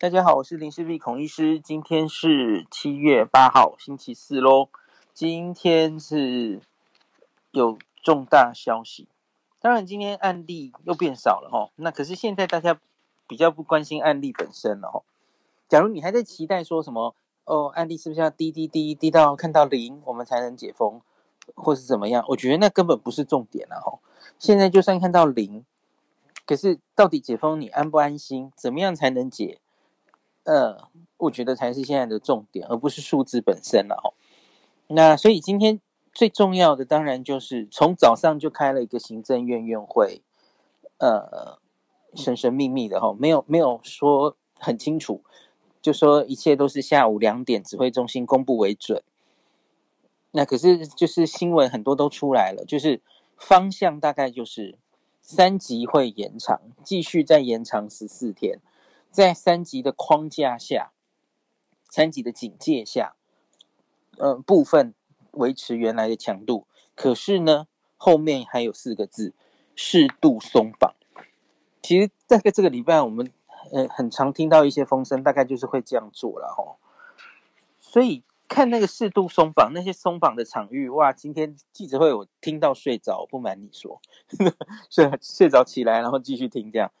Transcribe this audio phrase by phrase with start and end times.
[0.00, 1.60] 大家好，我是林氏璧孔医师。
[1.60, 4.70] 今天是七月八号，星期四喽。
[5.12, 6.62] 今天是
[7.50, 9.08] 有重大消息，
[9.60, 11.70] 当然今天案例又变少了哈。
[11.76, 12.80] 那可是现在大家
[13.26, 15.02] 比较不关心案例本身了哈。
[15.68, 17.14] 假如你还在期待说什么
[17.44, 21.02] 哦，案例是不是要滴滴滴滴到看到零，我们才能解封，
[21.54, 22.24] 或是怎么样？
[22.28, 23.98] 我觉得那根本不是重点了哈。
[24.38, 25.62] 现在就算看到零，
[26.46, 28.50] 可是到底解封你安不安心？
[28.56, 29.60] 怎么样才能解？
[30.50, 30.88] 呃，
[31.18, 34.18] 我觉得才是现在的重点，而不是数字本身了哦。
[34.88, 35.80] 那所以今天
[36.12, 40.22] 最重要的，当然就是从早上就开了一个行政院院会，
[40.98, 41.60] 呃，
[42.16, 45.22] 神神秘秘的哈，没有没有说很清楚，
[45.80, 49.04] 就说一切都是下午两点指挥中心公布为准。
[50.32, 53.00] 那可是就是新闻很多都出来了，就是
[53.36, 54.76] 方向大概就是
[55.22, 58.58] 三级会延长，继续再延长十四天。
[59.10, 60.92] 在三级的框架下，
[61.88, 63.14] 三级的警戒下，
[64.18, 64.94] 呃，部分
[65.32, 66.66] 维持原来的强度。
[66.94, 67.66] 可是呢，
[67.96, 69.34] 后面还有四个字：
[69.74, 70.94] 适度松绑。
[71.82, 73.32] 其实，大概这个礼拜，我们
[73.72, 76.76] 呃很常听到一些风声，大概就是会这样做了哈。
[77.80, 81.12] 所以看那个适度松绑，那些松绑的场域，哇！
[81.12, 84.00] 今天记者会我听到睡着，不瞒你说，
[84.90, 86.92] 睡睡着起来，然后继续听这样。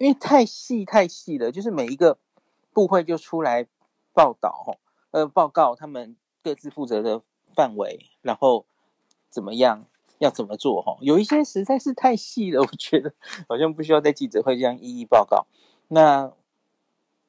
[0.00, 2.16] 因为太细太细了，就是每一个
[2.72, 3.66] 部会就出来
[4.14, 4.78] 报道
[5.10, 7.20] 呃，报告他们各自负责的
[7.54, 8.64] 范围，然后
[9.28, 9.84] 怎么样，
[10.16, 10.96] 要怎么做哈。
[11.02, 13.12] 有一些实在是太细了， 我觉得
[13.46, 15.46] 好像不需要在记者会这样一一报告。
[15.88, 16.32] 那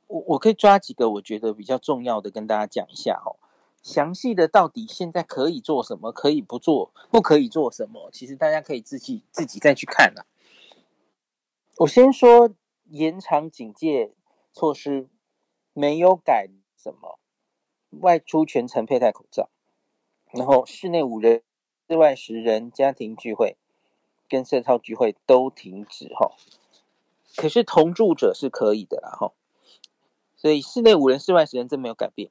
[0.07, 3.35] 我我可以抓几个我觉得比较重要的跟大家讲一下哈。
[3.83, 10.25] 详细的到底现在可以做什么，可以不做，不可以做什么，其实大家可以自己自己再去看啦。
[11.79, 12.49] 我先说。
[12.91, 14.11] 延长警戒
[14.51, 15.07] 措施
[15.71, 17.19] 没有改什么，
[17.91, 19.49] 外出全程佩戴口罩，
[20.33, 21.41] 然后室内五人、
[21.87, 23.55] 室外十人家庭聚会
[24.27, 26.31] 跟社交聚会都停止哈。
[27.37, 29.31] 可是同住者是可以的啦哈，
[30.35, 32.29] 所以室内五人、室外十人这没有改变。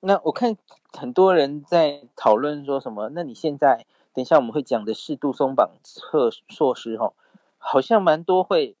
[0.00, 0.56] 那我看
[0.92, 3.10] 很多人在讨论说什么？
[3.10, 7.14] 那你现在等一下我们会讲的适度松绑措措施哈，
[7.56, 8.76] 好像蛮多会。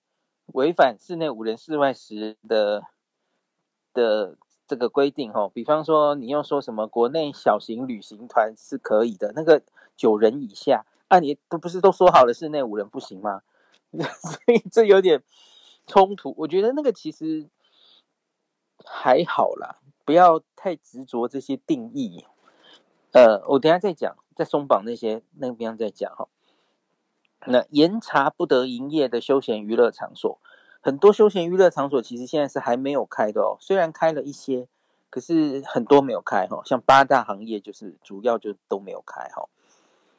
[0.54, 2.84] 违反室内五人、室外十人的
[3.92, 9.62] 的这个规定哦，比方说你又说什么国内小型旅行团是可以的，那个
[9.96, 13.42] 九人以下，啊，你都不是都说好了室内五人不行吗？
[13.90, 15.22] 所以这有点
[15.86, 16.34] 冲突。
[16.38, 17.48] 我觉得那个其实
[18.84, 22.24] 还好啦，不要太执着这些定义。
[23.12, 26.28] 呃，我等下再讲，再松绑那些那边再讲哈。
[27.46, 30.38] 那严查不得营业的休闲娱乐场所，
[30.80, 33.56] 很多休闲娱乐场所其实现在是还没有开的哦。
[33.58, 34.68] 虽然开了一些，
[35.08, 36.60] 可是很多没有开哈。
[36.66, 39.48] 像八大行业就是主要就都没有开哈。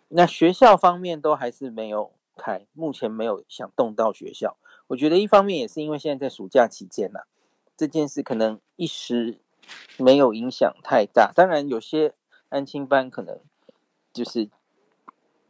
[0.07, 4.57] 那学校方面都还是没有开，目前没有想动到学校。
[4.87, 7.21] 我觉得一方面也是因为现在在暑假期间呐，
[7.77, 9.39] 这件事可能一时
[9.97, 11.31] 没有影响太大。
[11.35, 12.15] 当然有些
[12.49, 13.39] 安亲班可能
[14.11, 14.49] 就是。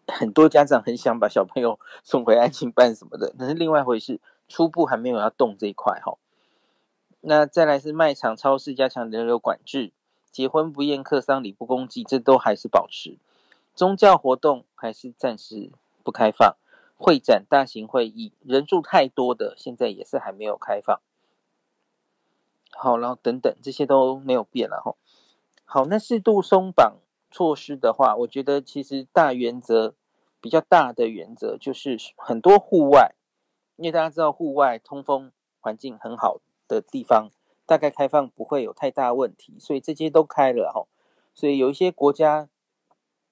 [0.08, 4.20] 很多家长很想把小朋友送回安心班什么的， 那是另外一回事。
[4.48, 6.18] 初步还没有要动这一块哈。
[7.22, 9.94] 那再来是卖场、超市加强人流管制，
[10.32, 13.18] 结婚不宴客、丧礼不公祭，这都还是保持。
[13.74, 15.72] 宗教活动还是暂时
[16.04, 16.58] 不开放，
[16.98, 21.00] 会展、大型会议人数太多的，现在也是还没有开放。
[22.72, 24.96] 好，然后等等这些都没有变了哈。
[25.64, 26.98] 好，那适度松绑
[27.32, 29.96] 措施的话，我觉得其实大原则。
[30.44, 33.14] 比较大的原则就是很多户外，
[33.76, 37.30] 因为大家知道户外通风环境很好的地方，
[37.68, 40.88] 大概开放不会有太大问题，所以这些都开了哈。
[41.36, 42.50] 所以有一些国家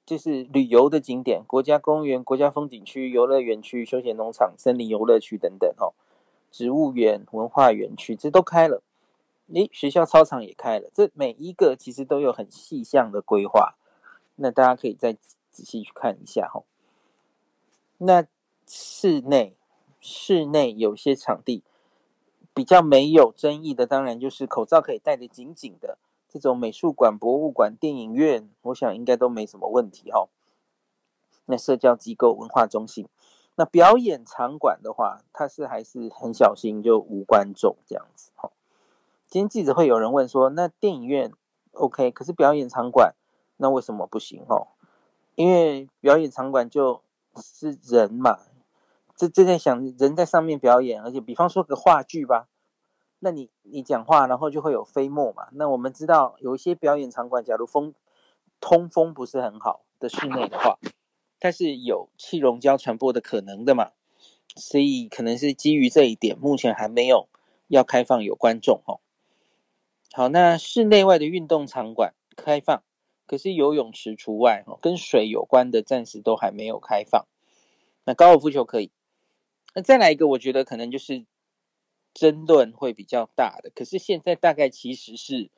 [0.05, 5.91] 就是旅游的景点，国家公园、国家风景区、游乐园区、休闲农场、森林游乐区等等哈，
[6.51, 8.83] 植物园、文化园区这都开了。
[9.51, 13.73] 诶，学校操场也开了，这每一个其实都有很细项的规划，
[14.39, 15.13] 那大家可以再
[15.51, 16.63] 仔细去看一下哈。
[17.97, 18.25] 那
[18.65, 19.55] 室内，
[19.99, 21.63] 室内有些场地
[22.53, 25.97] 比较没有争议的，当然就是口罩可以戴得紧紧的
[26.27, 30.29] 这种美术馆、博物馆、电影院，我想应该都没什么问题哈。
[31.45, 33.07] 那社交机构、文化中心，
[33.55, 38.51] 那表演场馆的话，它是还是很小心，就无观众这样子哈。
[39.27, 41.31] 今天记者会有人问说，那电影院
[41.73, 43.15] OK，可是表演场馆
[43.61, 44.67] 那为什么不行哈？
[45.35, 47.01] 因为表演场馆就
[47.37, 48.39] 是人嘛，
[49.15, 52.47] 这这在想人在上面表演，而且比方说个话剧吧，
[53.19, 55.49] 那你你讲话，然后就会有飞沫嘛。
[55.51, 57.93] 那我们知道有一些表演场馆，假如风
[58.59, 60.79] 通风不是很好的室内的话，
[61.39, 63.91] 它是有气溶胶传播的可能的嘛。
[64.55, 67.29] 所以可能是基于这一点，目前还没有
[67.67, 68.99] 要开放有观众哦。
[70.11, 72.81] 好，那室内外的运动场馆开放，
[73.29, 77.27] 可是游泳池除外哦，跟水有关的暂时都还没有开放。
[78.03, 78.89] 那高尔夫球可以。
[79.75, 81.25] 那再来一个，我觉得可能就是。
[82.11, 85.51] 争论会比较大的，可是现在大概其实是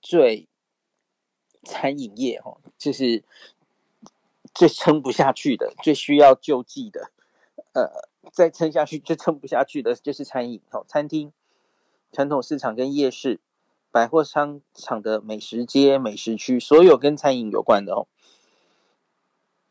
[0.00, 0.46] 最
[1.64, 3.24] 餐饮业哦，就是
[4.54, 7.10] 最撑不下去的，最需要救济的，
[7.74, 11.32] 呃，再撑下去就撑不下去的就是餐饮哦，餐厅、
[12.12, 13.40] 传统市场跟夜市、
[13.90, 18.06] 百货商场的美食街、美食区，所有跟餐饮有关的哦，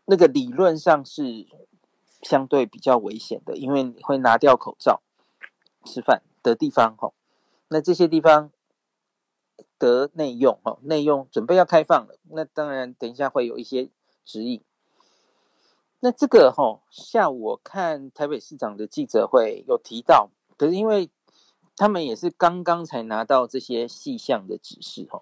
[0.05, 1.47] 那个理论上是
[2.21, 5.01] 相对比较危险的，因为你会拿掉口罩。
[5.85, 7.13] 吃饭的地方哈，
[7.69, 8.51] 那这些地方
[9.77, 13.89] 得内用哈，内用准备要开放了，那当然等一下会有一些
[14.25, 14.61] 指引。
[16.01, 21.09] 那这个哈，下午我看台北市长的记者会有提到，可是因为
[21.79, 25.21] 他们也是刚刚才拿到这些细项的指示哈，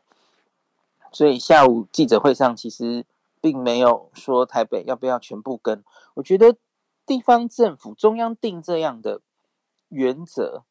[1.12, 3.06] 所以下午记者会上其实
[3.39, 5.83] 并没有说台北要不要全部跟。
[6.15, 6.57] 我觉得
[7.06, 9.21] 地方政府中央定这样的。
[9.89, 10.63] 原则，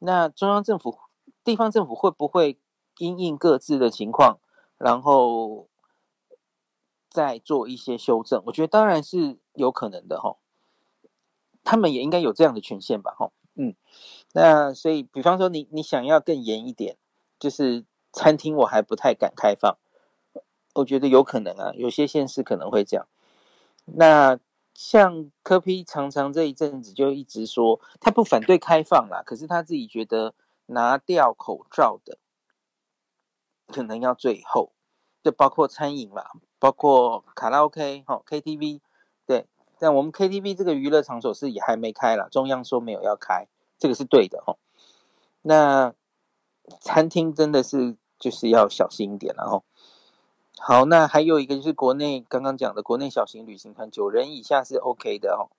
[0.00, 0.98] 那中央政府、
[1.44, 2.58] 地方政府会不会
[2.98, 4.40] 因应各自的情况，
[4.78, 5.68] 然后
[7.08, 8.42] 再做一些修正？
[8.46, 10.38] 我觉得当然是有可能的哈，
[11.62, 13.14] 他们也应该有这样的权限吧？
[13.16, 13.76] 哈，嗯，
[14.34, 16.96] 那所以，比方说你你想要更严一点，
[17.38, 19.78] 就是餐厅我还不太敢开放，
[20.74, 23.08] 我觉得有可能啊，有些县市可能会这样，
[23.86, 24.38] 那。
[24.76, 30.34] 像柯 P 常常这一阵子就一直说他不反对开放啦，可是他自己觉得
[30.66, 32.18] 拿掉口罩的
[33.68, 34.72] 可能要最后，
[35.22, 38.80] 就包括餐饮啦，包括卡拉 OK 哈 KTV，
[39.24, 39.46] 对，
[39.78, 43.46] 但我们 KTV 这个娱乐场所是也还没开啦，中央说没有要开，
[43.84, 44.56] 这个是对的哦。
[45.42, 45.92] 那
[46.80, 49.62] 餐厅真的是就是要小心一点了哦。
[50.56, 55.52] 好，那还有一个就是国内刚刚讲的国内小型旅行团，九人以下是 OK 的哦。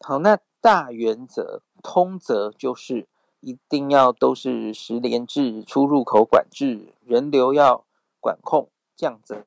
[0.00, 3.06] 好，那大原则通则就是
[3.38, 7.84] 一定要都是十连制，出入口管制，人流要
[8.18, 9.44] 管控降责。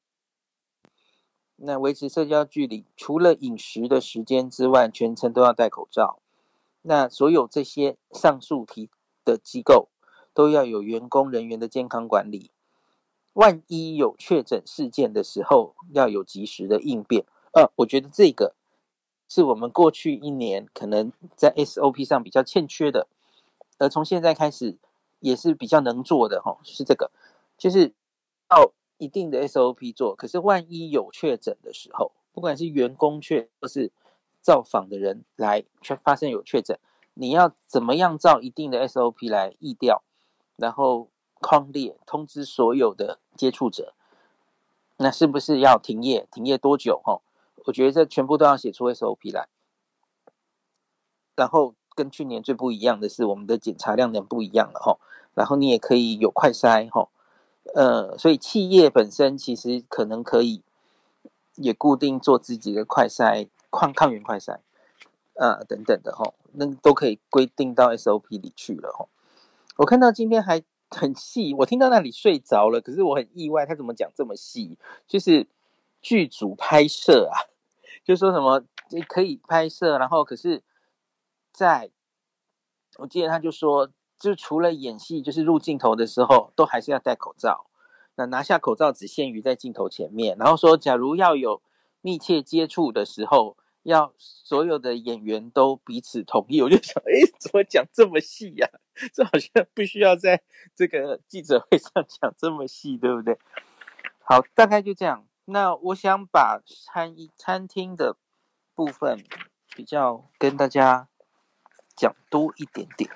[1.58, 6.20] 那维持社交距离，除了饮食的时间之外，全程都要戴口罩。
[6.88, 8.90] 那所有这些上述提
[9.24, 9.90] 的机构
[10.34, 12.52] 都要有员工人员的健康管理。
[13.34, 17.26] 万一有确诊事件的时候，要有及时的应变。
[17.54, 18.56] 呃，我觉得这个
[19.28, 23.08] 是我们过去一年可能在 SOP 上比较欠缺的，
[23.78, 24.78] 而从现在开始
[25.20, 27.12] 也是比较能做的哈，是这个，
[27.58, 27.94] 就是
[28.50, 30.16] 要一定的 SOP 做。
[30.16, 33.92] 可是万一有确诊的时候，不管是员工确或是
[34.45, 36.77] 造访的人来却发生有确诊，
[37.15, 40.03] 你要怎么样照一定的 SOP 来疫调，
[40.56, 41.09] 然后。
[41.42, 43.94] 框列通知所有的接触者，
[44.97, 46.27] 那是不是要停业？
[46.31, 47.00] 停业多久？
[47.03, 47.21] 哈，
[47.65, 49.47] 我觉得这全部都要写出 SOP 来。
[51.36, 54.97] 然后跟去年最不一样的是，我们的检查量能不一样了，哈。
[55.36, 57.09] 然后你也可以有快筛，哈，
[57.75, 60.64] 呃，所以企业本身其实可能可以
[61.56, 64.60] 也固定做自己的快筛抗抗原快筛，
[65.36, 69.10] 啊、等等的，吼，那都可以规定到 SOP 里去了，吼。
[69.78, 70.64] 我看到今天还。
[70.92, 72.80] 很细，我听到那里睡着了。
[72.80, 74.78] 可是我很意外，他怎么讲这么细？
[75.08, 75.48] 就是
[76.00, 77.36] 剧组拍摄啊，
[78.06, 80.64] 就说什么你可以拍摄，然后可是
[81.52, 81.90] 在，
[82.98, 87.66] 我记得他就说，就除了演戏，就是入镜头的时候，都还是要戴口罩。
[88.16, 91.62] 那拿下口罩只限于在镜头前面，然后说，假如要有
[92.00, 93.58] 密切接触的时候。
[93.85, 98.68] 要所有的演员都彼此同意，我就想，哎，怎么讲这么细呀？
[99.13, 100.42] 这好像不需要在
[100.75, 103.37] 这个记者会上讲这么细，对不对？
[104.23, 105.27] 好，大概就这样。
[105.45, 108.18] 那我想把餐饮餐厅的
[108.73, 109.23] 部分
[109.75, 111.07] 比较跟大家
[111.95, 113.11] 讲多一点点。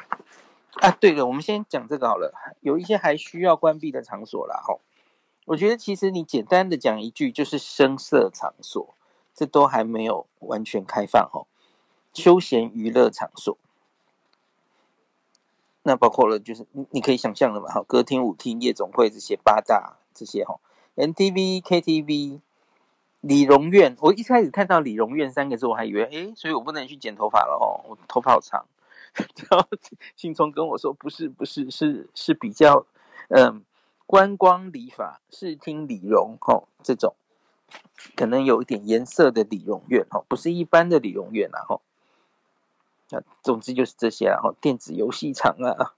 [0.75, 2.31] 啊，对了，我们先讲这个好了。
[2.61, 4.81] 有一些还需要关闭的场所啦，吼。
[5.45, 8.95] 我觉得其实你简单的讲一句，就是声色场所。
[9.39, 11.47] 这都还没有完全开放哦，
[12.13, 13.57] 休闲娱乐场所，
[15.83, 20.59] 那包括了就是你你可以想象的嘛，哈，歌厅、舞厅、夜总会这些八大这些哈
[20.97, 22.41] ，MTV、KTV、
[23.21, 28.65] 理容院，我一开始看到理容院三个字，我还以为哎，所以我不能去剪头发了哦，我头发好长，
[29.15, 29.65] 然后
[30.17, 32.85] 信聪跟我说，不是不是是是比较
[33.29, 33.63] 嗯
[34.05, 37.15] 观光理发、视听理容吼这种，
[38.15, 41.81] 可能有一点颜色的理容院吼，不是一般的理容院啊吼。
[43.09, 45.95] 那总之就是这些啊吼，电子游戏场啊。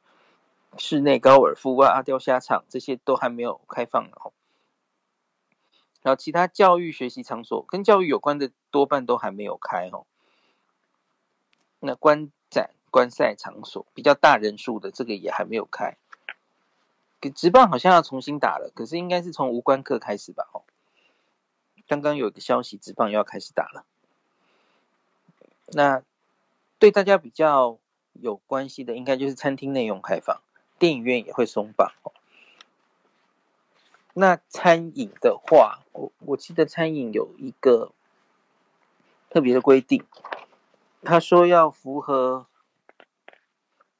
[0.78, 4.32] 室内高尔夫啊、钓虾场这些都还没有开放哦。
[6.02, 10.06] 然后其他教育学习场所跟教育有关的多半都还没有开哦。
[11.82, 15.98] 那观展观赛场所比较大人数的这个也还没有开。
[17.36, 20.48] 职棒好像要重新打了，可是应该是从无关课开始吧？
[20.54, 20.64] 哦，
[21.92, 23.84] 刚刚有一个消息，职棒又要开始打了。
[25.74, 26.02] 那
[26.80, 27.80] 对大家比较
[28.14, 30.40] 有关系的，应该就是餐厅内用开放。
[30.80, 31.92] 电影院也会松绑。
[34.14, 37.92] 那餐饮的话，我我记得餐饮有一个
[39.30, 40.06] 特别的规定，
[41.02, 42.46] 他说要符合，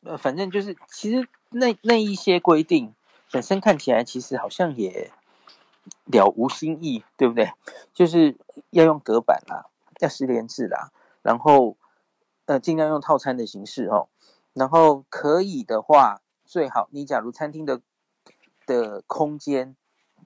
[0.04, 2.96] 呃，反正就是其实那那一些规定
[3.32, 5.12] 本身看起来其实好像也
[6.12, 7.52] 了无新意，对不对？
[7.94, 8.38] 就是
[8.70, 9.66] 要用隔板啦，
[10.00, 10.92] 要十连制啦，
[11.24, 11.76] 然后
[12.46, 14.10] 呃尽量用套餐的形式哦，
[14.54, 16.22] 然后可以的话。
[16.44, 17.80] 最好，你假如餐厅的
[18.66, 19.74] 的空间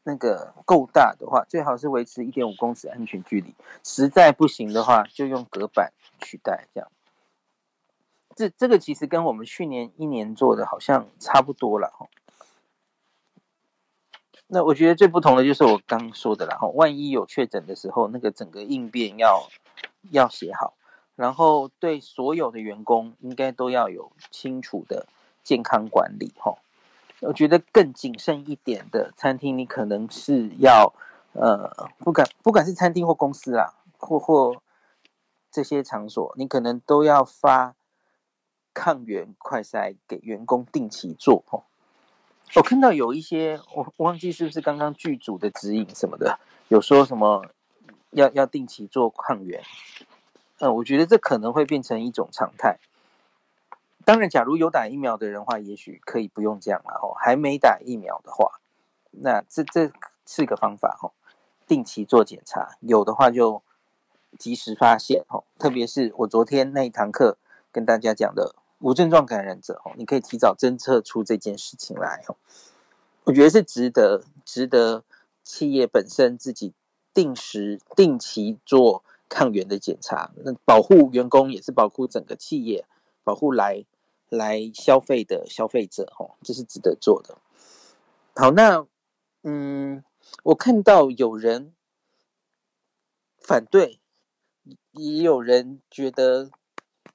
[0.05, 3.53] 那个够大的话，最好是维持一点五公尺安全距离。
[3.83, 6.67] 实在不行的话，就用隔板取代。
[6.73, 6.89] 这样，
[8.35, 12.07] 这这个其实跟我们去年一年做的好像差不多了哈。
[14.47, 19.47] 那我觉得最不同的就是我刚说的了哈，万一有确诊的时候，那个整个应变要
[20.11, 20.73] 要写好，
[21.15, 25.07] 然后对所有的员工应该都要有清楚的。
[25.45, 26.57] 健康管理，哈，
[27.19, 30.91] 我觉得更谨慎一点的餐厅，你可能是要，
[31.33, 34.59] 呃，不管不管是餐厅或公司啊，或或
[35.51, 37.75] 这些场所，你可能都要发
[38.73, 41.61] 抗原快筛给员工定期做，哈。
[42.53, 47.45] 我看到有一些，我忘记是不是刚刚剧组的指引什么的，有说什么
[48.11, 49.61] 要要定期做抗原，
[50.59, 52.77] 呃，我觉得这可能会变成一种常态。
[54.05, 57.17] 当然，假如有打疫苗的人话，也许可以不用这样了哦。
[57.19, 58.61] 还没打疫苗的话，
[59.09, 59.91] 那这这
[60.25, 61.11] 是个方法哦。
[61.67, 63.63] 定期做检查，有的话就
[64.37, 65.43] 及时发现哦。
[65.57, 67.37] 特别是我昨天那一堂课
[67.71, 72.37] 跟大家讲的无症状感染者哦，你可以提早侦测出这件事情来哦。
[73.25, 75.03] 我觉得是值得值得
[75.43, 76.73] 企业本身自己
[77.13, 82.85] 定时定期做抗原的检查，那保护员工也是保护整个企业，
[83.23, 83.85] 保护来。
[84.27, 87.37] 来消费的消费者，哦，这是值得做的。
[88.33, 88.85] 好，那
[89.43, 90.03] 嗯，
[90.45, 91.73] 我看到有人
[93.37, 93.99] 反对，
[94.91, 96.49] 也有人觉得，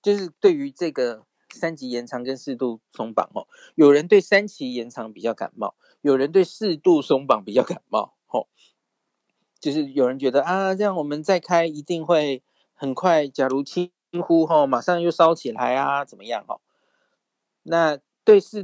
[0.00, 8.47] 就是对于这个三级延长跟四度松绑，哦，有人对三级延长比较感冒，有人对四度松绑比较感冒，哦，
[9.59, 12.42] 就是有人觉得啊，这样我们再开一定会
[12.75, 13.90] 很快，假如轻
[14.23, 16.61] 呼，哈，马上又烧起来啊，怎么样，哦。
[17.64, 18.62] 那对四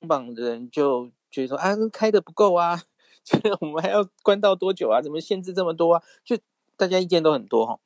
[0.00, 2.82] 松绑的人就觉得说啊，开的不够啊，
[3.24, 5.00] 觉 得我们还要关到多久啊？
[5.00, 6.02] 怎么限制这么多啊？
[6.24, 6.38] 就
[6.76, 7.80] 大家意见都很多哈。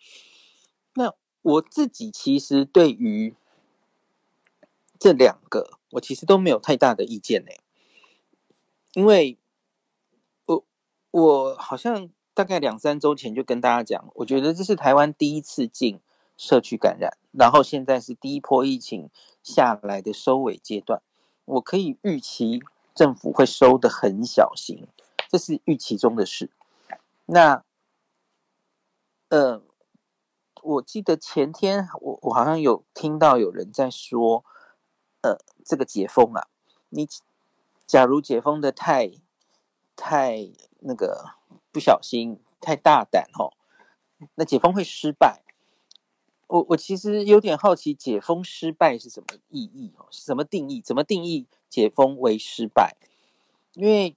[0.94, 3.34] 那我自己其实对于
[5.00, 7.50] 这两个，我其实都没有太大的意见呢，
[8.92, 9.36] 因为
[10.46, 10.64] 我
[11.10, 15.98] 我好像大概两三周前就跟大家讲，我觉得这是台湾第一次进
[16.36, 19.10] 社区感染，然后现在是第一波疫情。
[19.42, 21.00] 下来的收尾阶段，
[21.46, 22.60] 我可以预期
[22.94, 24.86] 政府会收得很小心，
[25.30, 26.50] 这是预期中的事。
[27.24, 27.64] 那，
[29.30, 29.62] 呃，
[30.62, 34.44] 我记得前天我我好像有听到有人在说，
[35.22, 36.48] 呃，这个解封啊，
[36.88, 37.08] 你
[37.86, 39.12] 假如解封的太
[39.96, 40.50] 太
[40.80, 41.34] 那个
[41.70, 43.52] 不小心，太大胆哦，
[44.36, 45.42] 那解封会失败。
[46.46, 50.06] 我我其实有点好奇，解封失败是什么意义哦？
[50.10, 50.80] 什么定义？
[50.80, 52.96] 怎么定义解封为失败？
[53.74, 54.16] 因为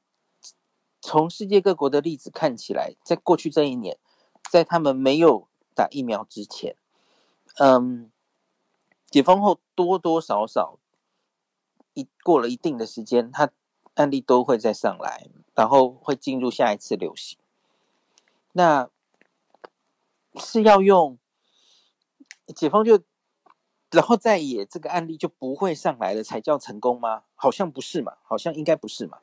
[0.99, 3.99] 从世界各国的例子看起来，在过去这一年，
[4.49, 6.75] 在他们没有打疫苗之前，
[7.59, 8.09] 嗯，
[9.11, 10.79] 解封后多多少少
[11.93, 13.49] 一过了一定的时间，它
[13.95, 17.37] 案例都会再上来，然后会进入下一次流行。
[18.53, 18.89] 那
[20.35, 21.17] 是要用。
[22.53, 22.99] 解封就，
[23.89, 27.23] 然后再也这个案例就不会上来了，才叫成功吗？
[27.35, 29.19] 好像不是嘛，好像应该不是嘛。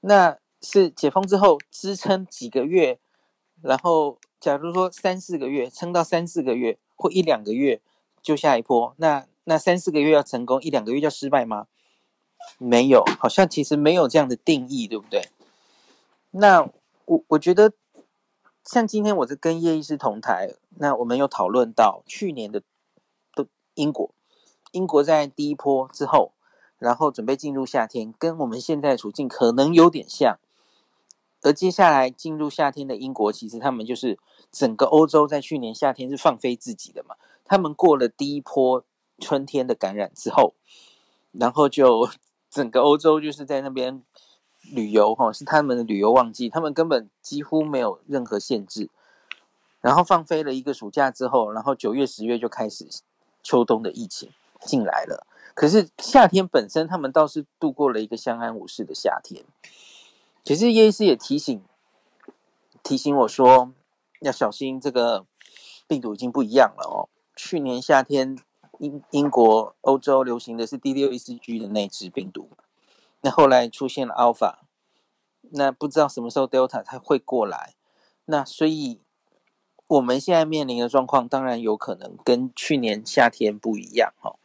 [0.00, 3.00] 那是解封之后支撑几个月，
[3.62, 7.82] 然后假如说三四个月，撑到三四个月或一两个月
[8.22, 11.66] 就下一波，那那三四个月要成功，一两个月叫失败吗？
[12.58, 15.28] 没有，好像其实没有这样的定义，对不对？
[16.30, 16.68] 那
[17.04, 17.72] 我我觉得，
[18.64, 22.62] 像今天我是跟叶医师同台，那我们有讨论到去年的
[23.34, 24.10] 的英国，
[24.72, 26.32] 英国在第一波之后，
[26.78, 30.38] 然后准备进入夏天，跟我们现在处境可能有点像。
[31.42, 34.18] 而接下来进入夏天的英国，其实他们就是
[34.50, 37.14] 整个欧洲在去年夏天是放飞自己的嘛，
[37.44, 38.82] 他们过了第一波
[39.20, 40.54] 春天的感染之后，
[41.38, 42.08] 然后就。
[42.48, 44.02] 整个欧洲就是在那边
[44.72, 48.88] 旅游，哈，是他们的旅游旺季，他们根本几乎没有任何限制，
[49.82, 52.88] 然后放飞了一个暑假之后，然后九月、十月就开始
[53.42, 55.26] 秋冬的疫情进来了。
[55.54, 59.44] 可是夏天本身，他们倒是度过了一个相安无事的夏天。
[60.42, 61.62] 其实叶医师也提醒
[62.82, 63.70] 提醒我说，
[64.20, 65.26] 要小心这个
[65.86, 67.10] 病毒已经不一样了哦。
[67.34, 68.38] 去年夏天。
[68.78, 72.50] 英英国、欧洲流行的是第六一四 G 的那支病毒，
[73.22, 74.58] 那后来出现了 Alpha，
[75.50, 77.74] 那不知道什么时候 Delta 它会过来，
[78.26, 79.00] 那所以
[79.86, 84.36] 我们现在面临的状况，当然有可能跟去年夏天不一样哈。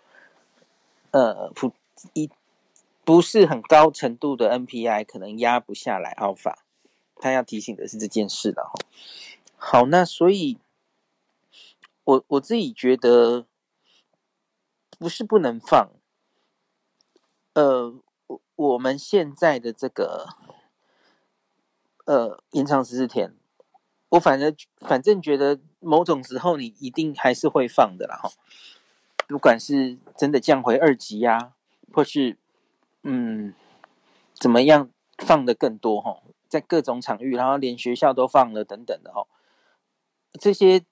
[1.11, 1.73] 呃，不
[2.13, 2.29] 一
[3.03, 6.55] 不是很高程度的 NPI 可能压不下来 Alpha，
[7.15, 8.73] 他要提醒的是这件事了哈。
[9.57, 10.57] 好，那所以
[12.03, 13.45] 我我自己觉得。
[15.01, 15.89] 不是不能放，
[17.53, 17.91] 呃，
[18.27, 20.27] 我我们现在的这个，
[22.05, 23.35] 呃，延长十四天，
[24.09, 28.29] 我反正反正觉得某种时候你一定还是会放的啦哈，
[29.27, 31.53] 不管是真的降回二级呀、
[31.91, 32.37] 或是
[33.01, 33.55] 嗯
[34.35, 39.25] 怎么样放的更多哈，在各种场域，然后连学校都放了等等的哈，
[40.39, 40.85] 这些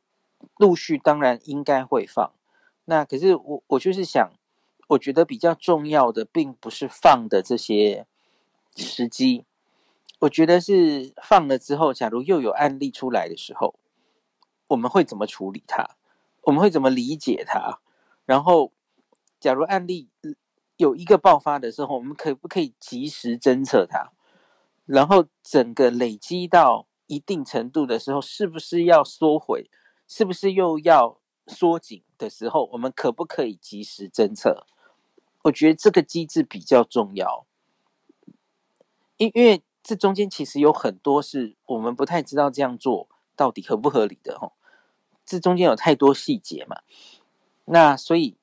[0.57, 2.31] 陆续当然应该会放。
[2.89, 4.31] 那可是我我就是想，
[4.87, 8.07] 我觉得比较重要的并不是放的这些
[8.75, 9.45] 时机，
[10.21, 13.75] 我觉得是放了之后，假如又有案例出来的时候，
[14.69, 15.85] 我们会怎么处理它？
[16.41, 17.79] 我们会怎么理解它？
[18.25, 18.71] 然后，
[19.39, 20.09] 假如案例
[20.77, 24.11] 有一个爆发的时候，我们可不可以及时侦测它？
[24.87, 29.69] 然后整个累积到一定程度的时候，是不是要缩回？
[30.07, 31.18] 是不是又要
[31.49, 32.03] 缩紧？
[32.17, 34.67] 的时候，我们可不可以及时侦测？
[35.43, 37.45] 我觉得这个机制比较重要，
[39.15, 43.07] 因因为这中间其实有很多是我们不太知道这样做
[43.37, 44.51] 到底合不合理的吼。
[45.25, 46.81] 这中间有太多细节嘛，
[47.63, 48.35] 那所以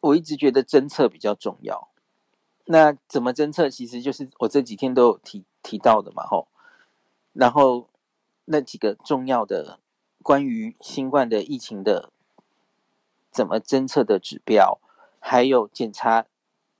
[0.00, 1.88] 我一直觉得侦测比较重要。
[2.66, 3.70] 那怎么侦测？
[3.70, 6.48] 其实就是我这几天都有提提到的嘛吼。
[7.32, 7.88] 然后
[8.44, 9.80] 那几个重要的。
[10.28, 12.12] 关于新冠的疫情的
[13.30, 14.78] 怎么侦测的指标，
[15.18, 16.26] 还有检查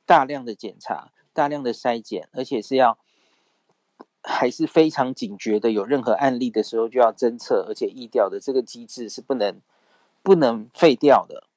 [0.04, 2.98] 大量的检查、大量的筛检，而且是要
[4.22, 5.70] 还是非常警觉的。
[5.70, 9.62] 有任何案例的时候就要侦测，而且疫调的这个机制是不能
[10.22, 11.48] 不能废掉的，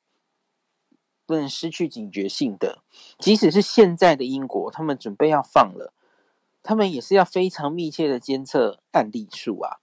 [1.25, 2.82] 不能失去警觉性的。
[3.19, 5.91] 即使是现在的英国，他们准备要放了，
[6.63, 9.82] 他们也是要非常密切的监测案例数啊。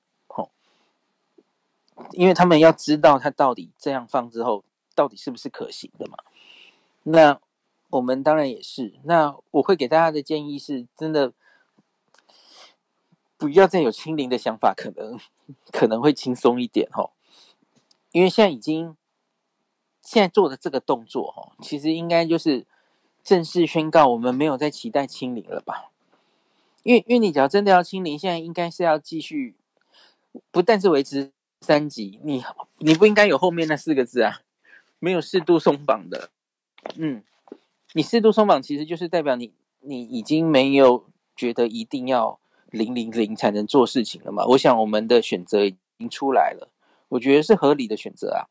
[2.12, 6.18] 因为他们要知道他到底这样放之后，到底是不是可行的嘛？
[7.04, 7.40] 那
[7.90, 8.94] 我们当然也是。
[9.04, 11.32] 那我会给大家的建议是，真的
[13.36, 15.18] 不要再有清零的想法，可能
[15.72, 17.10] 可能会轻松一点哦。
[18.12, 18.96] 因为现在已经
[20.02, 22.66] 现在做的这个动作哈，其实应该就是
[23.22, 25.90] 正式宣告我们没有再期待清零了吧？
[26.82, 29.54] 因为因为你只要真的要清零，现在应该是要继续，
[30.50, 31.32] 不但是维持。
[31.60, 32.42] 三级，你
[32.78, 34.40] 你不应该有后面那四个字啊，
[34.98, 36.30] 没有适度松绑的，
[36.96, 37.22] 嗯，
[37.94, 42.38] 你适度松绑其实就是代表你你已经没有觉得一定要
[42.70, 44.44] 零零零才能做事情了嘛？
[44.46, 46.70] 我想我们的选择已经出来了，
[47.08, 48.46] 我觉得是合理的选择啊。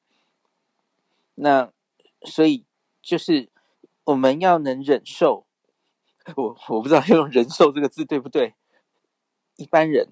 [1.36, 1.72] 那
[2.24, 2.66] 所以
[3.02, 3.48] 就是
[4.04, 5.46] 我们要能忍受，
[6.36, 8.54] 我我不知道用忍受这个字对不对，
[9.56, 10.10] 一般人。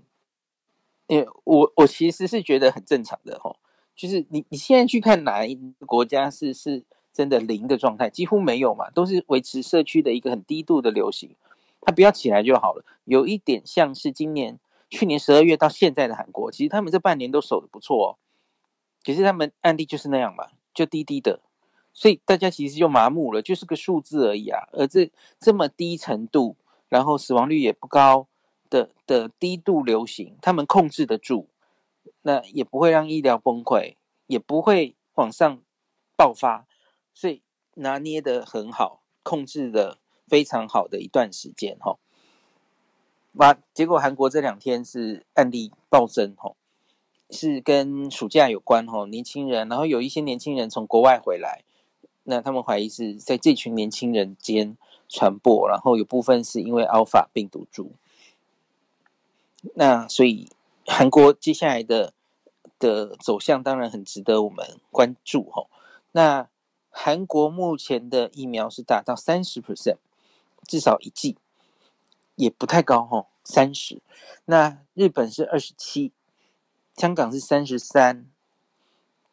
[1.07, 3.57] 因为我我其实是觉得很正常的吼，
[3.95, 11.35] 就是你你现在去看哪一个国家是是真的零的状态，几乎没有嘛，都是维持社区的一个很低度的流行，
[11.81, 12.83] 它不要起来就好了。
[13.03, 18.17] 有一点像是今年去年十二月到现在的韩国，其实他们这半年都守的不错哦，
[19.03, 21.39] 可是他们案例就是那样嘛，就低低的，
[21.93, 24.67] 所以大家其实就麻木了，就是个数字而已啊。
[24.71, 26.55] 而这这么低程度，
[26.89, 28.27] 然后死亡率也不高。
[28.75, 31.47] 的的低度流行，他们控制得住，
[32.23, 33.95] 那也不会让医疗崩溃，
[34.27, 35.61] 也不会往上
[36.17, 36.67] 爆发，
[37.13, 37.41] 所以
[37.75, 41.97] 拿捏得很好，控制的非常好的一段时间哈。
[43.35, 46.53] 哇，结果韩国这两天是案例暴增哈，
[47.29, 51.63] 是跟暑假有关哈，年轻人，然后有一些年轻人从国外回来，
[52.23, 54.75] 那他们怀疑是在这群年轻人间
[55.07, 57.93] 传播，然后有部分是因为 Alpha 病毒株。
[59.73, 60.49] 那所以
[60.85, 62.13] 韩国接下来的
[62.77, 65.67] 的走向当然很值得我们关注哈。
[66.11, 66.47] 那
[66.89, 69.97] 韩国目前的疫苗是达到三十 percent，
[70.65, 71.37] 至少一剂，
[72.35, 74.01] 也不太高哈，三十。
[74.45, 76.13] 那日本是二十七，
[76.95, 78.27] 香港是三十三，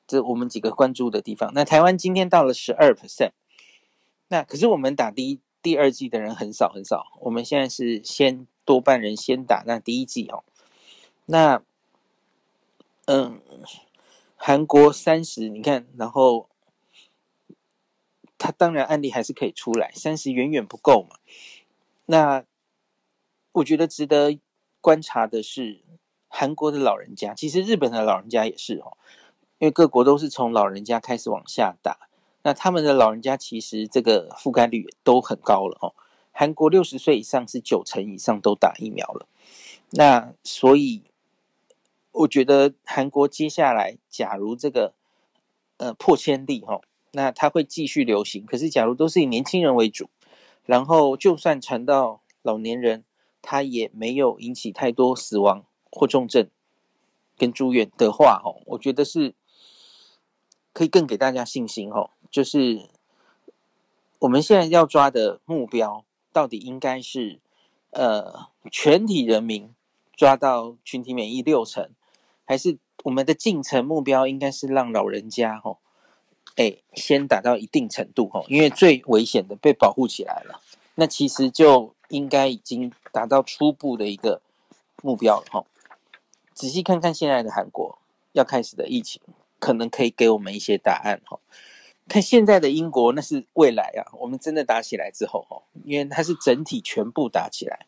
[0.06, 1.52] 这我们几个关注的地方。
[1.54, 3.30] 那台湾今天到了十二 percent，
[4.28, 8.46] 那可是我们打第一、第二季的人很少很少，我们现在是先。
[8.64, 10.44] 多半人先打那第一季哦，
[11.26, 11.64] 那
[13.06, 13.40] 嗯，
[14.36, 16.48] 韩国三十，你看，然后
[18.38, 21.16] 他当然案例还是可以出来，三十远远不够嘛。
[22.06, 22.44] 那
[23.50, 24.38] 我觉得值得
[24.80, 25.80] 观察的是
[26.28, 28.96] 韩国的老人家，其实日本的老人家也是哦，
[29.58, 32.08] 因为各国都是从老人家开始往下打，
[32.42, 35.94] 那他们的老人家其实这个覆盖率都很高了哦。
[36.32, 39.26] 韩国六十岁以上是九成以上都打疫苗了，
[39.90, 41.02] 那所以
[42.10, 44.94] 我觉得韩国接下来假如这个
[45.76, 46.80] 呃破千例哈，
[47.12, 48.46] 那它会继续流行。
[48.46, 50.08] 可是假如都是以年轻人为主，
[50.64, 53.04] 然后就算传到老年人，
[53.42, 56.48] 他也没有引起太多死亡或重症
[57.36, 59.34] 跟住院的话哈，我觉得是
[60.72, 62.88] 可以更给大家信心哈，就是
[64.18, 66.04] 我们现在要抓的目标。
[66.34, 67.40] 到底应该是，
[67.90, 69.74] 呃，全体人民
[70.16, 71.90] 抓到群体免疫六成，
[72.46, 75.76] 还是我们的进程目标应该是让老人家吼，
[76.56, 80.62] 哎，先打到一定程度吼，因为最危险的被保护起来了，
[80.94, 84.40] 那其实就应该已经达到初步的一个
[85.02, 85.66] 目标了吼。
[86.54, 87.98] 仔细看看现在的韩国
[88.32, 89.20] 要开始的疫情，
[89.58, 91.40] 可能可以给我们一些答案吼。
[92.08, 94.12] 看现在的英国，那是未来啊！
[94.18, 97.86] 我们真的打起来之后，哦，因为它是整体全部打起来。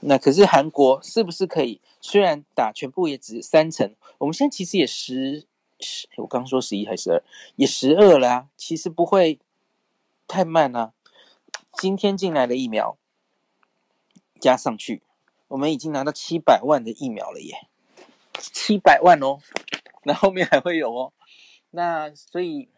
[0.00, 1.80] 那可是韩国是不是可以？
[2.00, 5.46] 虽然打全部也只三成，我们现在其实也十
[5.78, 7.22] 十，我刚说十一还是十二，
[7.56, 8.48] 也十二了啊！
[8.56, 9.38] 其实不会
[10.26, 10.92] 太慢啊。
[11.74, 12.96] 今天进来的疫苗
[14.40, 15.02] 加上去，
[15.48, 17.68] 我们已经拿到七百万的疫苗了耶！
[18.32, 19.38] 七百万哦，
[20.04, 21.12] 那后面还会有哦。
[21.70, 22.68] 那所以。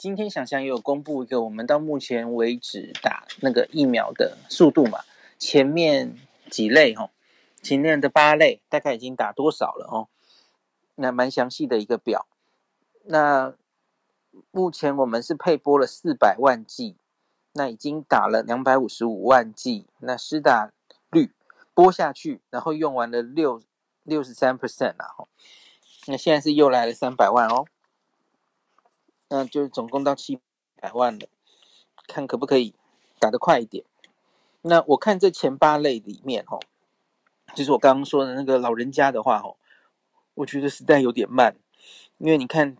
[0.00, 5.00] 今天想想也有公布一个，我们到目前为止打那个疫苗的速度嘛，
[5.38, 6.16] 前面
[6.48, 7.10] 几类哈，
[7.62, 10.08] 前面的八类大概已经打多少了哦？
[10.94, 12.26] 那蛮详细的一个表。
[13.04, 13.52] 那
[14.50, 16.96] 目前我们是配播了四百万剂，
[17.52, 20.72] 那已经打了两百五十五万剂，那施打
[21.10, 21.30] 率
[21.74, 23.60] 播下去，然后用完了六
[24.04, 25.28] 六十三 percent 了哈。
[26.06, 27.66] 那现在是又来了三百万哦。
[29.32, 30.40] 那就是总共到七
[30.80, 31.28] 百万了，
[32.08, 32.74] 看可不可以
[33.20, 33.84] 打得快一点。
[34.62, 36.58] 那我看这前八类里面，哈，
[37.54, 39.54] 就是我刚刚说的那个老人家的话，哈，
[40.34, 41.56] 我觉得实在有点慢，
[42.18, 42.76] 因为你看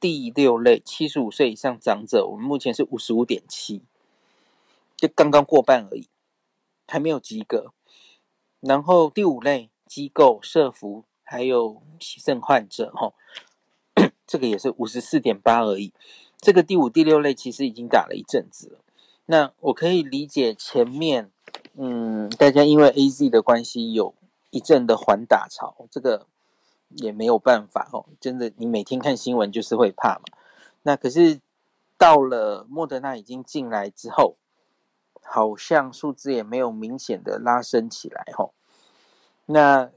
[0.00, 3.82] 第六类七十五岁以上长者，我们目前是五十五点七，
[4.96, 6.08] 就刚刚过半而已，
[6.88, 7.74] 还没有及格。
[8.60, 13.12] 然后第五类机构、社福还有洗肾患者，哈。
[14.26, 15.92] 这个也是五十四点八而已，
[16.38, 18.78] 这个第五、第六类其实已经打了一阵子了。
[19.26, 21.30] 那我可以理解前面，
[21.74, 24.14] 嗯，大家因为 AZ 的关系有
[24.50, 26.26] 一阵的缓打潮，这个
[26.88, 28.06] 也没有办法哦。
[28.20, 30.24] 真的，你每天看新闻就是会怕嘛。
[30.82, 31.40] 那可是
[31.98, 34.36] 到了莫德纳已经进来之后，
[35.22, 38.52] 好像数字也没有明显的拉升起来哦。
[39.46, 39.90] 那。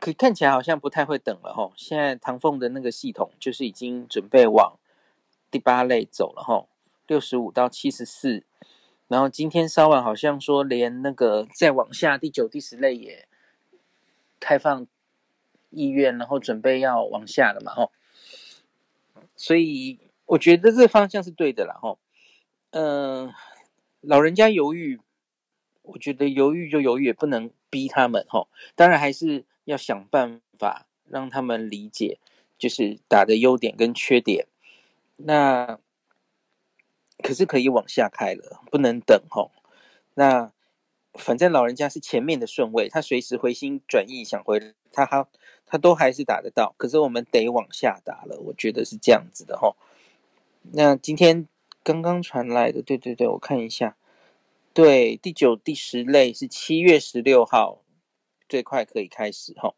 [0.00, 4.78] 可看起来好像不太会等了哈，现在唐凤的那个系统就是已经准备往
[5.50, 6.66] 第八类走了哈，
[7.06, 8.44] 六十五到七十四，
[9.08, 13.28] 然后今天稍晚好像说连那个再往下第九、第十类也
[14.40, 14.86] 开放
[15.68, 17.90] 意愿，然后准备要往下了嘛哈，
[19.36, 21.98] 所以我觉得这方向是对的啦哈，
[22.70, 23.30] 嗯，
[24.00, 24.98] 老人家犹豫，
[25.82, 29.44] 我觉得犹豫就犹豫，也不能逼他们哈，当然还是。
[29.64, 32.18] 要想办法让他们理解，
[32.58, 34.46] 就是打的优点跟缺点。
[35.16, 35.78] 那
[37.22, 39.50] 可是可以往下开了，不能等吼。
[40.14, 40.52] 那
[41.14, 45.26] 反正老人家是前面的顺位，他随时回心转意想回，他他
[45.66, 46.74] 他都还是打得到。
[46.78, 49.76] 可是我们得往下打了，我觉得是这样子的吼。
[50.72, 51.46] 那今天
[51.82, 53.96] 刚刚传来的，对对对，我看一下，
[54.72, 57.82] 对，第九、第十类是七月十六号，
[58.50, 59.72] 最快可以开始哈。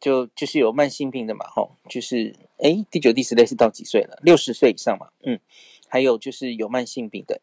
[0.00, 4.18] 就就是有慢性病的嘛，吼，就是哎，第九、第十类是到几岁了？
[4.22, 5.40] 六十岁以上嘛，嗯，
[5.88, 7.40] 还有就是有慢性病的，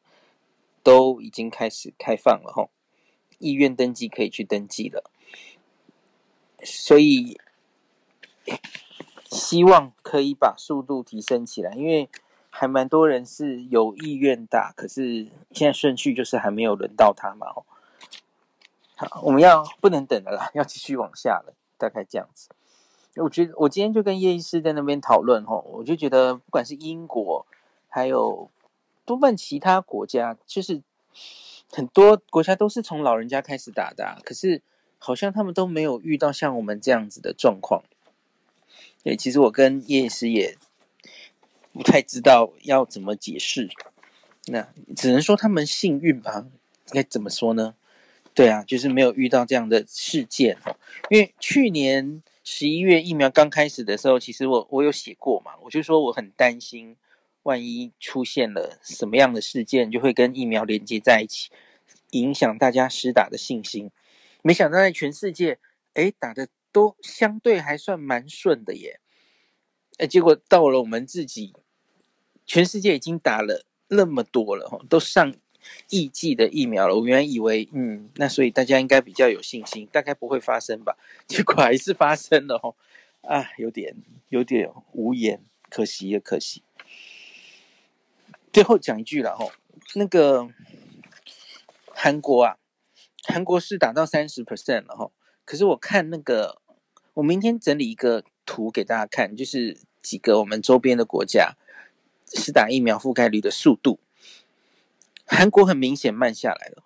[0.83, 2.69] 都已经开始开放了，吼，
[3.39, 5.09] 意愿登记可以去登记了，
[6.63, 7.39] 所以
[9.31, 12.07] 希望可以把速度提升起来，因为
[12.51, 17.65] 还蛮多人是有意愿打，可是现在顺序就是还没有轮到他嘛，吼，
[19.09, 21.55] 好，我们要不能等了啦，要继续往下了。
[21.75, 22.49] 大概这样子，
[23.15, 27.43] 我觉得我今天就跟叶医师在那边讨论吼，我就觉得不管是英国，
[27.89, 28.51] 还有
[29.03, 30.83] 多半其他国家，就是
[31.71, 34.61] 很多国家都是从老人家开始打的，可是
[34.99, 37.81] 好像他们都没有遇到像我们这样子的状况。
[39.03, 40.55] 对，其实我跟叶医师也
[41.73, 43.67] 不太知道要怎么解释，
[44.45, 46.45] 那只能说他们幸运吧，
[46.91, 47.73] 该怎么说呢？
[48.33, 50.57] 对啊，就是没有遇到这样的事件。
[51.09, 56.95] 因为去年十一月疫苗刚开始的时候，其实我我有写过嘛，我就说我很担心，
[57.43, 61.49] 万一出现了什么样的事件，就会跟疫苗连接在一起，
[62.11, 63.91] 影响大家施打的信心。
[64.41, 65.59] 没想到在全世界，
[65.93, 69.01] 诶，打的都相对还算蛮顺的耶。
[69.97, 71.53] 诶，结果到了我们自己，
[72.45, 75.35] 全世界已经打了那么多了，都上。
[75.89, 80.97] 亿剂的疫苗了，我原来以为，嗯，那所以大家应该比较有信心，大概不会发生吧？
[81.27, 82.75] 结果还是发生了哦，
[83.21, 83.95] 啊，有点
[84.29, 86.63] 有点无言，可惜也可惜。
[88.51, 89.51] 最后讲一句了吼，
[89.95, 90.49] 那个
[91.93, 92.57] 韩国啊，
[93.23, 95.11] 韩国是打到三十 percent 了吼，
[95.45, 96.61] 可是我看那个，
[97.13, 101.55] 我明天整理一个图给大家看，就是几个我们周边的国家
[102.33, 103.99] 是打疫苗覆盖率的速度。
[105.33, 106.83] 韩国很明显慢下来了。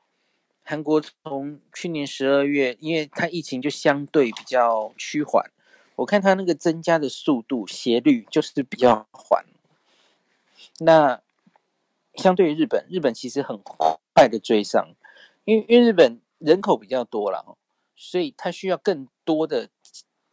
[0.62, 5.52] 韩国从去年十二月，因为它疫情就相对比较趋缓，
[5.96, 9.44] 我看它那个增加的速度斜率就是比较缓。
[10.78, 11.20] 那
[12.14, 13.60] 相对于日本，日本其实很
[14.14, 14.94] 快的追上，
[15.44, 17.58] 因为因为日本人口比较多了，
[17.96, 19.70] 所以它需要更多的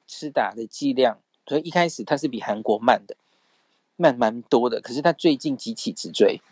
[0.07, 3.17] 施打的剂量，所以一开始它是比韩国慢的，
[3.97, 4.83] 慢蛮多的。
[4.83, 6.43] 可是它最近急起直追。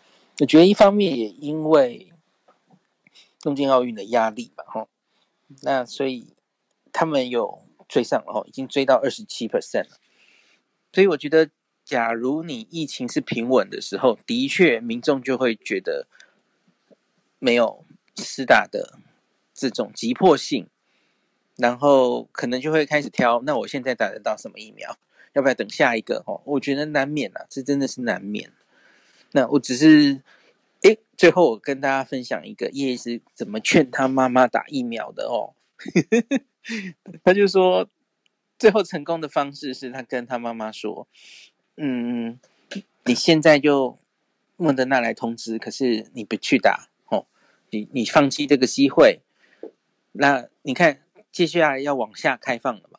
[0.40, 2.12] 我觉得一方面也因为
[3.42, 4.88] 东京奥运的压力吧，哈，
[5.62, 6.34] 那所以
[6.92, 9.98] 他们有追上了，吼，已经追到二十七 percent 了。
[10.92, 11.50] 所以我觉得，
[11.84, 16.06] 假如你疫情是平稳的时候，的确民众就会觉得
[17.38, 17.84] 没有
[18.16, 18.98] 施打的
[19.52, 20.68] 这种急迫性，
[21.56, 24.96] 然后可能就会开始挑，那我现在打得到什么疫苗？
[25.34, 26.22] 要不要等下一个？
[26.26, 28.50] 吼，我觉得难免啊，这真的是难免。
[29.32, 30.22] 那我只是，
[30.82, 35.54] 诶，最后我跟大家分享一个叶医师怎么劝他妈妈打疫苗的哦。
[37.24, 37.88] 他就说，
[38.58, 41.08] 最后成功的方式是他跟他妈妈说，
[41.76, 42.38] 嗯，
[43.04, 43.98] 你现在就
[44.56, 47.26] 莫德纳来通知，可是你不去打哦，
[47.70, 49.20] 你你放弃这个机会。
[50.12, 52.98] 那你看接下来要往下开放了嘛？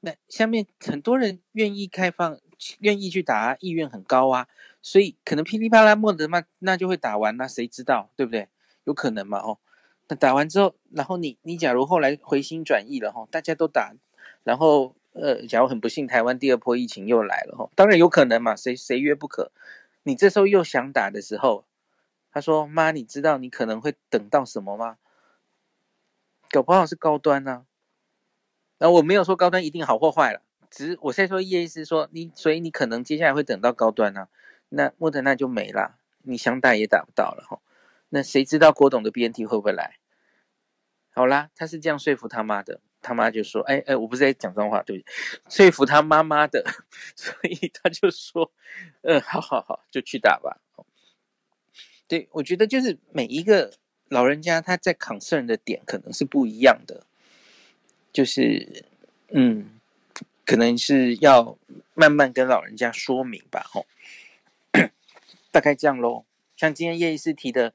[0.00, 2.38] 那下面很多人愿意开放，
[2.80, 4.48] 愿意去打，啊意愿很高啊。
[4.82, 8.48] 所以可能噼里啪啦莫德嘛那就会打完，那谁知道对不对？
[8.84, 9.38] 有可能嘛？
[9.38, 9.58] 哦，
[10.08, 13.94] 那打完之后，然后你你假如后来回心转意了哈，大家都打，
[14.44, 19.50] 然后呃，假如很不幸台湾第二波疫情又来了哈，当然有可能嘛，谁谁约不可？
[20.04, 21.64] 你这时候又想打的时候，
[22.30, 24.98] 他说妈，你知道你可能会等到什么吗？
[26.50, 27.66] 搞不好是高端呢、啊。
[28.78, 34.28] 那我没有说高端一定好或坏了，只是我现在说意思是说你，所以你可能接下来会等到高端呢、啊。
[34.70, 37.60] 那莫德纳就没了，你想打也打不到了哈。
[38.08, 39.98] 那谁知道郭董的 BNT 会不会来？
[41.10, 45.12] 好啦，他是这样说服他妈的，他妈就说：“哎哎，我不是在讲脏话，对不对？
[45.48, 46.64] 说服他妈妈的，
[47.16, 48.52] 所以他就说：
[49.02, 50.60] 嗯，好好好，就去打吧。”
[52.08, 53.72] 对，我觉得就是每一个
[54.08, 57.06] 老人家他在 concern 的点可能是不一样的，
[58.12, 58.84] 就是
[59.28, 59.75] 嗯，
[60.46, 61.58] 可能是要
[61.92, 63.84] 慢慢跟老人家说明吧，吼。
[65.50, 66.24] 大概这样喽，
[66.56, 67.74] 像今天叶医师提的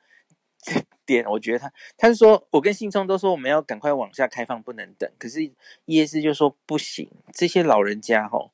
[1.06, 5.12] 点，我觉得他他是说，我跟信聪都说我们要赶快往下开放，不能等。
[5.18, 5.44] 可是
[5.86, 8.52] 叶医师就说不行，这些老人家吼，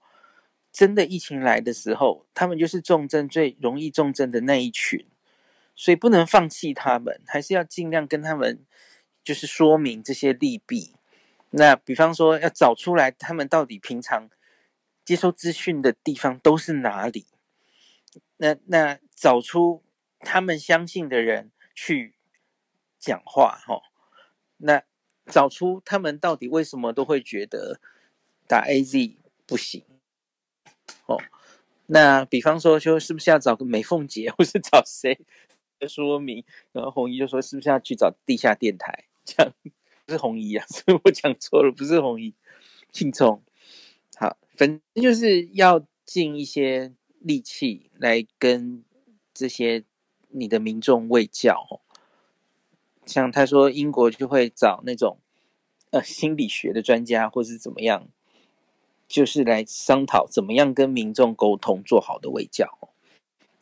[0.71, 5.05] 真的疫情来的时候，他们就是重症最容易重症的那一群，
[5.75, 8.65] 所以不能放弃他们，还是要尽量跟他们
[9.23, 10.93] 就是说明这些利弊。
[11.51, 14.29] 那比方说要找出来他们到底平常
[15.05, 17.25] 接收资讯的地方都是哪里？
[18.37, 19.83] 那那找出
[20.19, 22.15] 他们相信的人去
[22.99, 23.81] 讲话，哈，
[24.57, 24.83] 那
[25.25, 27.79] 找出他们到底为什么都会觉得
[28.47, 29.83] 打 AZ 不行，
[31.05, 31.17] 哦，
[31.87, 35.19] 那比方说，就是不是要找个美凤姐， 或是找谁
[35.87, 36.43] 说明？
[36.71, 39.05] 然后红衣就说，是不是要去找地下电台？
[39.23, 39.53] 这样
[40.07, 42.33] 是红衣啊， 所以我讲错了，不是红衣，
[42.91, 43.41] 庆聪。
[44.15, 48.83] 好，反正就是要尽一些力气来跟
[49.33, 49.83] 这些
[50.29, 51.81] 你的民众卫教。
[53.05, 55.19] 像他说，英国就会找那种
[55.91, 58.07] 呃心理学的专家，或是怎么样，
[59.07, 62.77] 就是来商讨怎么样跟民众沟通，做好的卫教。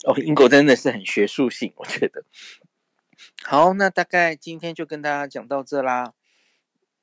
[0.04, 2.24] 哦，英国真的是很学术性，我觉得。
[3.44, 6.14] 好，那大概今天就跟大家讲到这啦。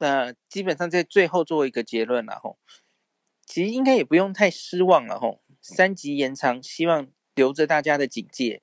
[0.03, 2.59] 那基本上在最后做一个结论了吼。
[3.47, 8.63] 其实应该也不用太失望了吼，三级延长，希望留着大家的警戒，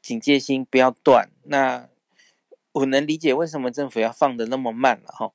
[0.00, 1.30] 警戒心不要断。
[1.44, 1.90] 那
[2.72, 5.34] 我能理解为什么政府要放的那么慢了吼。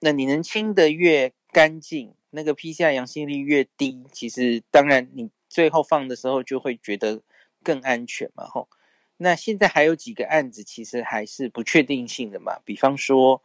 [0.00, 7.22] 那你能清得越干净，那个 PCR 阳性率越低，其实当然你最后放的时候就会觉得
[7.62, 8.68] 更安全嘛吼。
[9.16, 13.42] 那现在还有几个案子其实还是不确定性的嘛，比方说，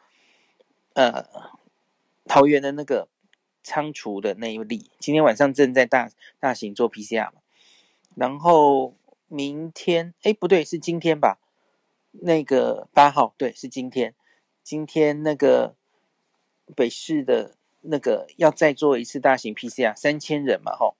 [0.93, 1.25] 呃，
[2.25, 3.07] 桃园的那个。
[3.63, 7.41] 仓储的那一例，今天晚上正在大大型做 PCR 嘛，
[8.15, 8.95] 然后
[9.27, 11.37] 明天，哎，不对，是今天吧？
[12.09, 14.15] 那个八号，对，是今天。
[14.63, 15.75] 今天那个
[16.75, 20.95] 北市的那个要再做一次大型 PCR，三千人嘛，吼，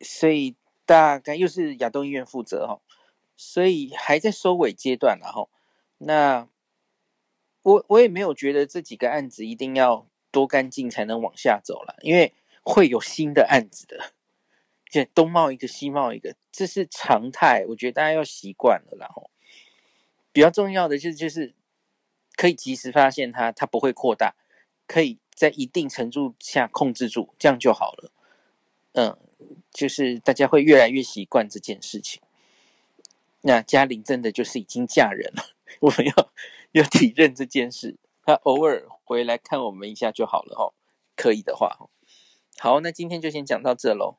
[0.00, 0.54] 所以
[0.86, 2.82] 大概又是亚东医院负责，吼，
[3.36, 5.50] 所以还在收尾阶段了，吼。
[5.98, 6.48] 那
[7.62, 10.06] 我我也没有觉得这几个案子一定要。
[10.32, 14.12] 多干净才能往下走了，因为会有新的案子的，
[14.88, 17.66] 就东冒一个西冒一个，这是常态。
[17.70, 19.28] 我觉得大家要习惯了，然后
[20.30, 21.52] 比较重要的就是就是
[22.36, 24.36] 可以及时发现它，它不会扩大，
[24.86, 28.12] 可以在一定程度下控制住，这样就好了。
[28.92, 29.18] 嗯，
[29.72, 32.22] 就是大家会越来越习惯这件事情。
[33.40, 35.42] 那嘉玲真的就是已经嫁人了，
[35.80, 36.32] 我们要
[36.72, 37.98] 要体认这件事。
[38.22, 40.74] 他偶尔回来看我们一下就好了哦，
[41.16, 41.90] 可以的话。
[42.58, 44.18] 好，那今天就先讲到这喽。